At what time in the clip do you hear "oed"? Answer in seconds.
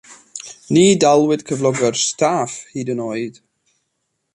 3.11-3.43